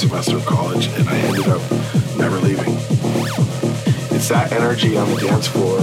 [0.00, 1.60] semester of college, and I ended up
[2.16, 2.72] never leaving.
[4.16, 5.76] It's that energy on the dance floor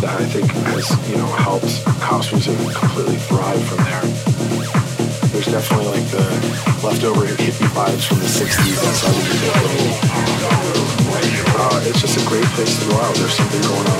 [0.00, 4.00] that I think has, you know, helped house music completely thrive from there.
[5.36, 6.24] There's definitely like the
[6.80, 10.00] leftover hippie vibes from the 60s and 70s.
[11.60, 13.14] Uh, it's just a great place to go out.
[13.16, 13.97] There's something going on.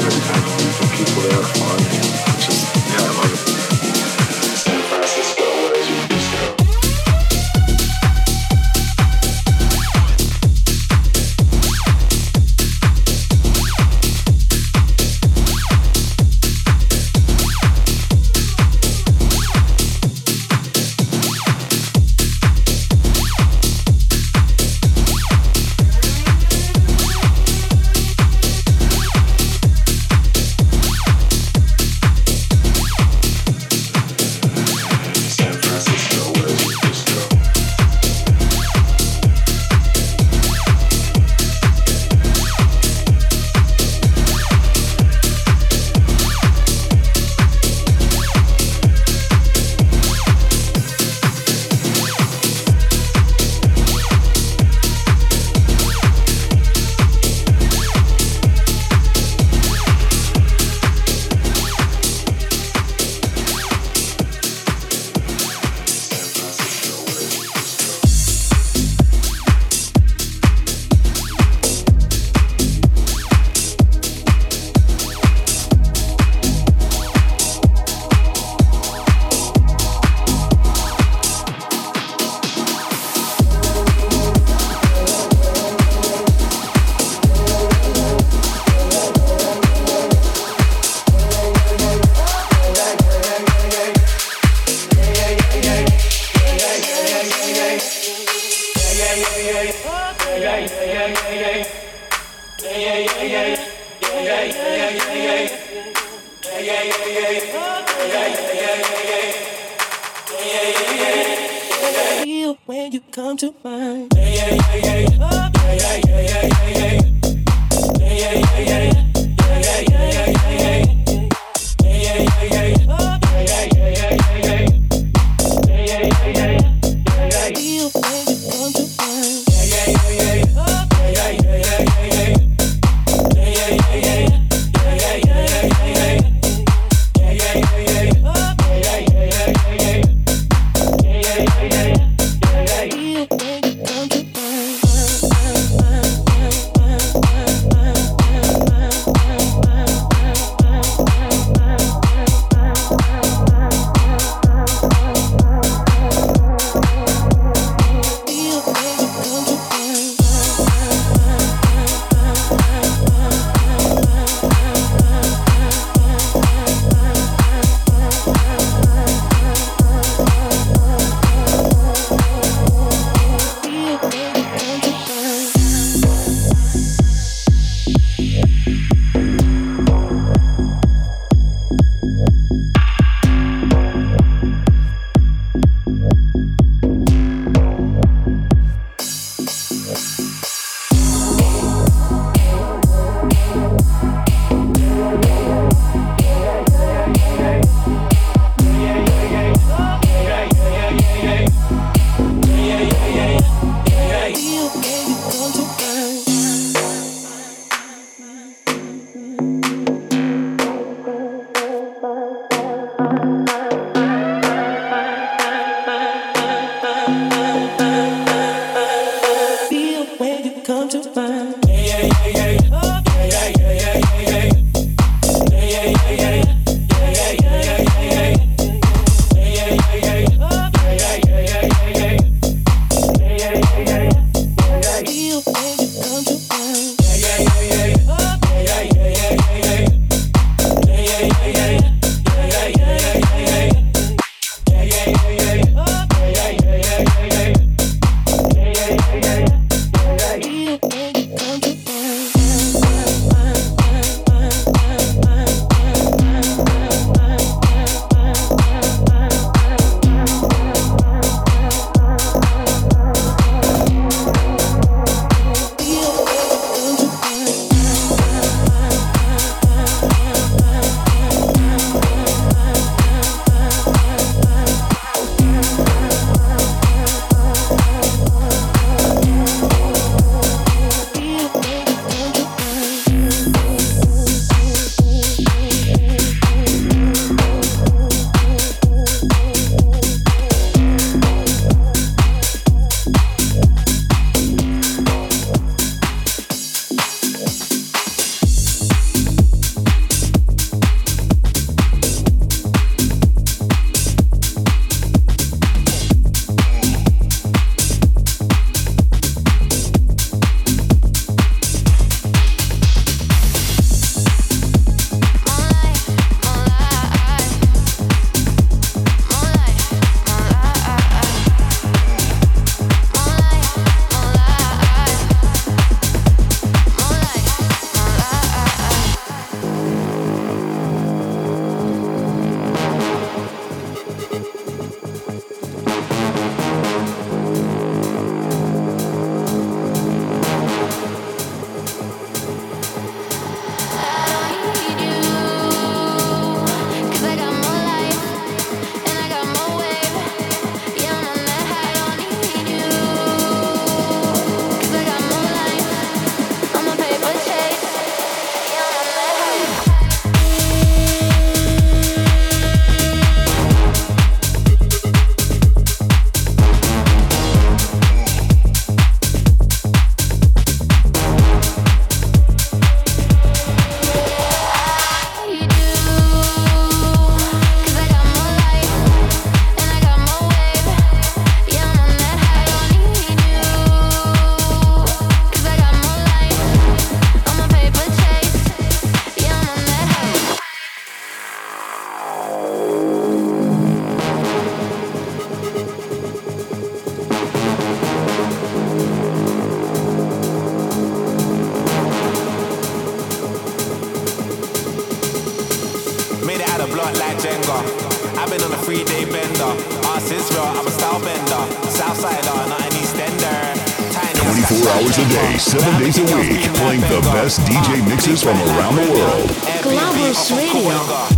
[417.49, 419.49] Best DJ mixes from around the world.
[419.80, 421.37] Clubbers Radio.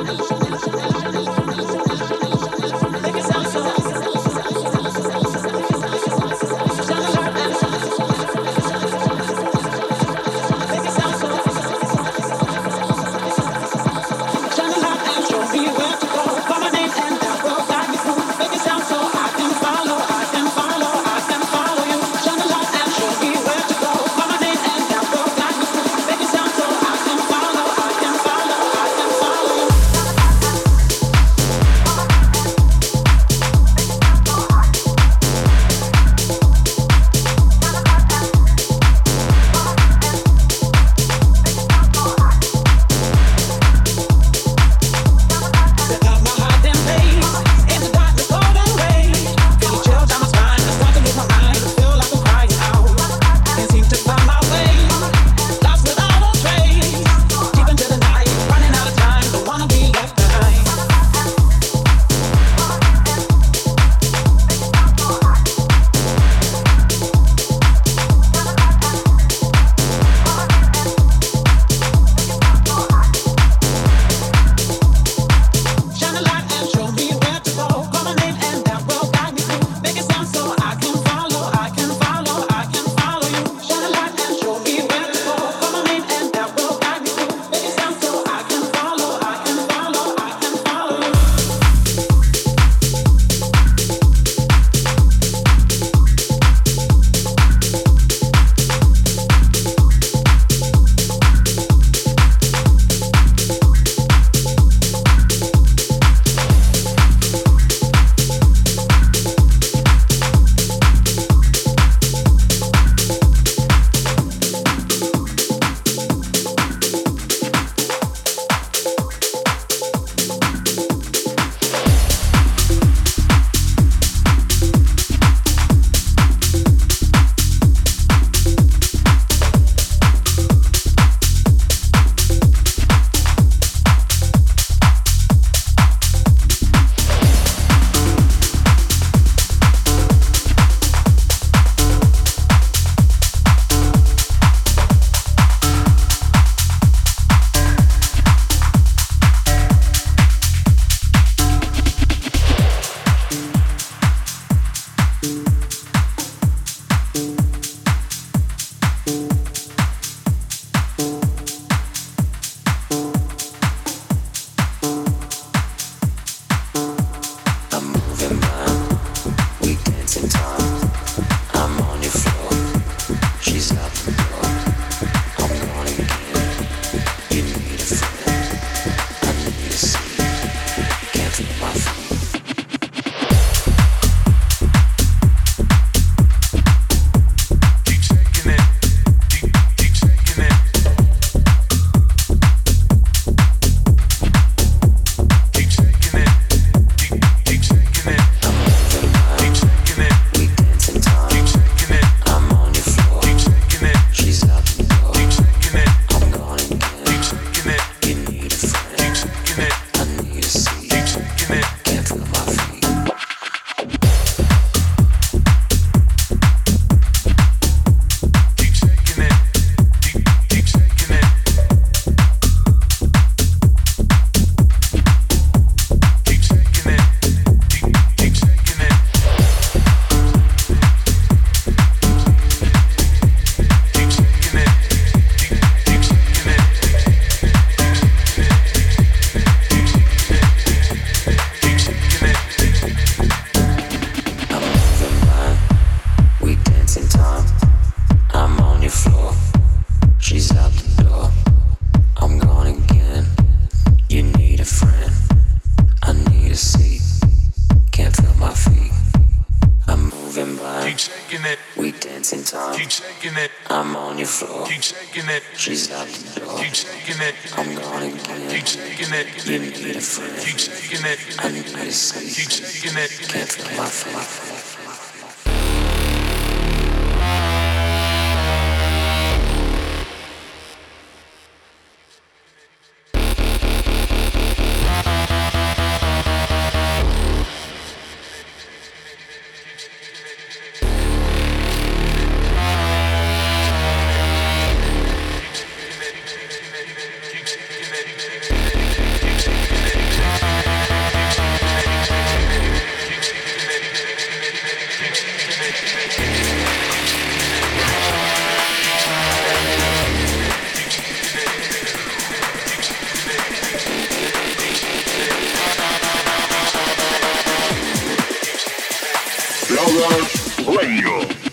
[320.71, 321.50] Put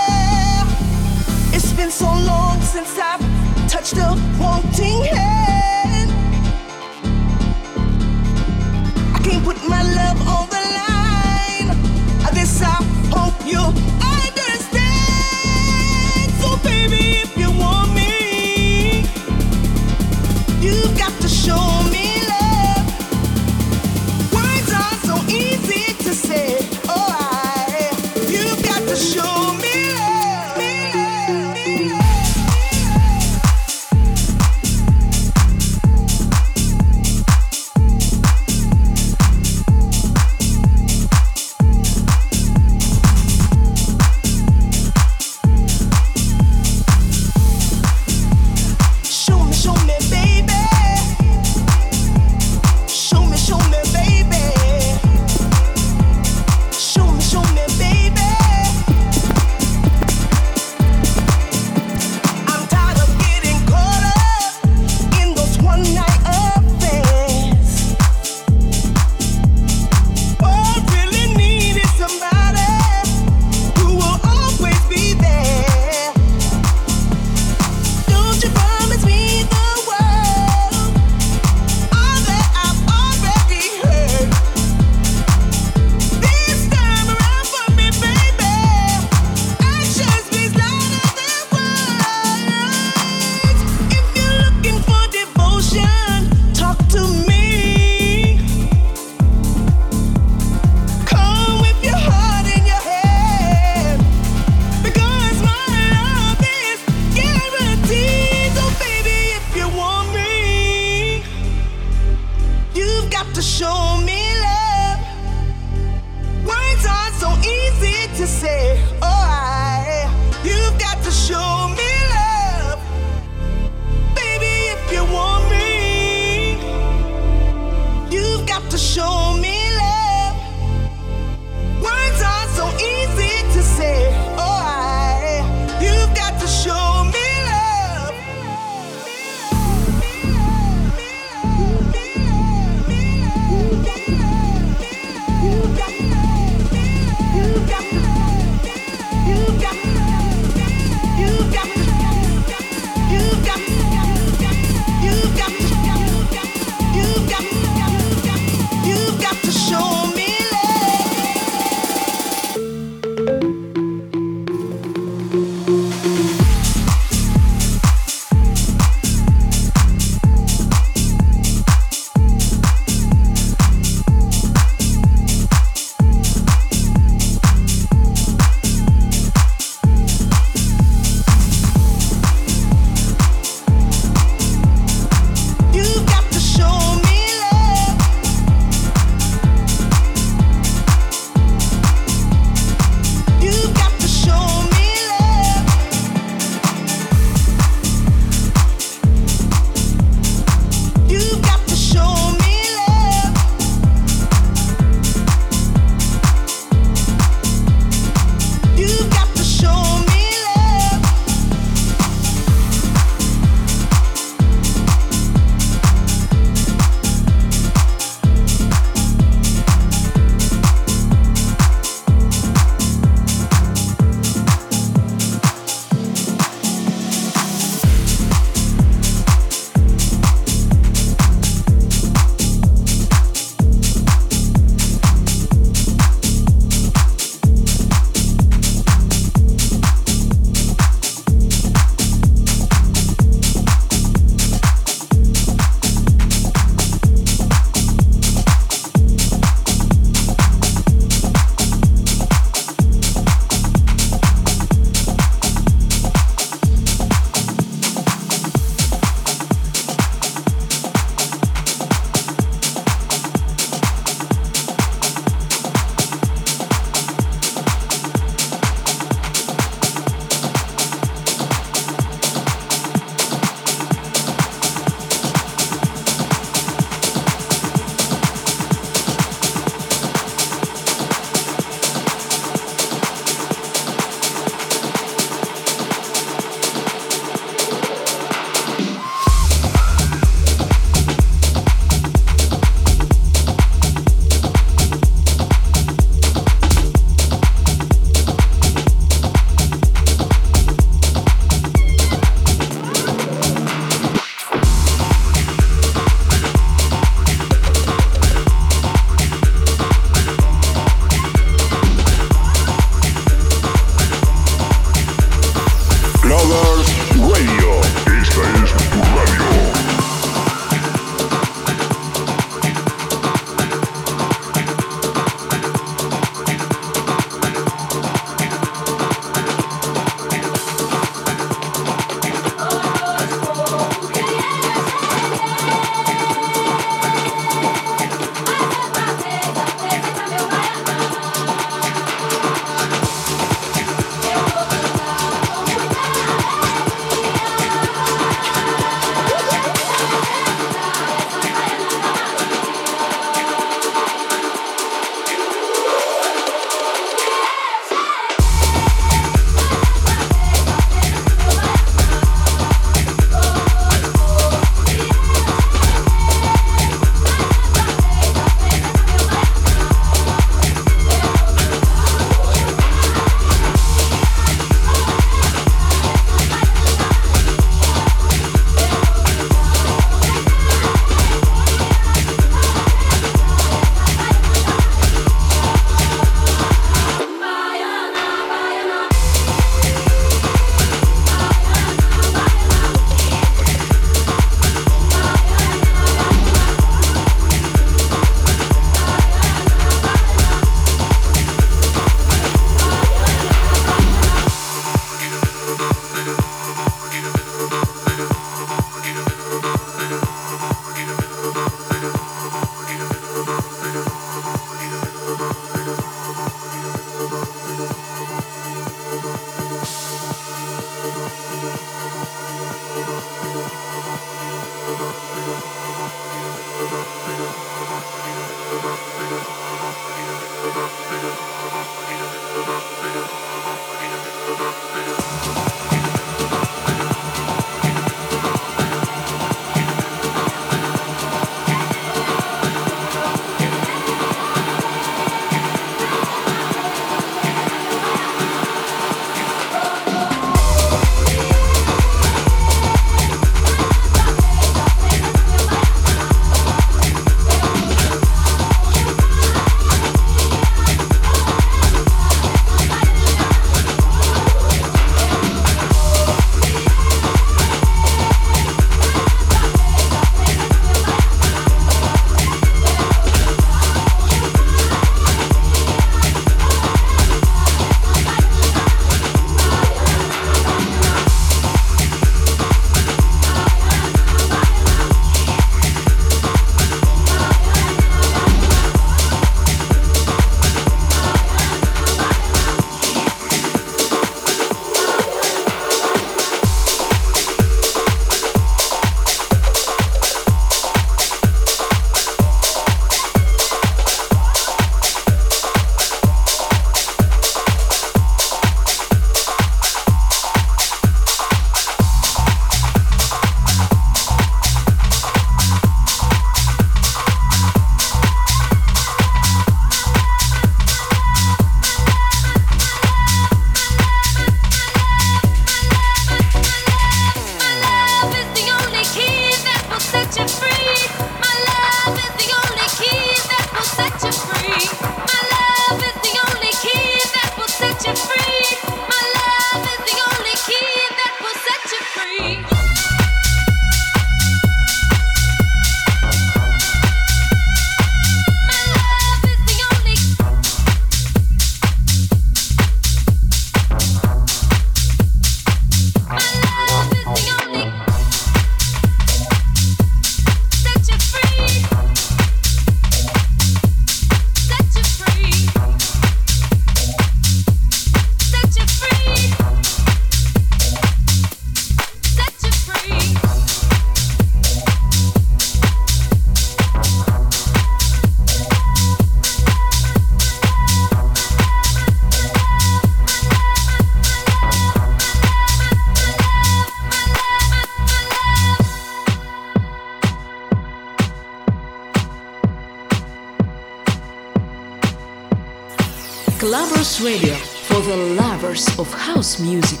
[597.23, 600.00] Radio for the lovers of house music.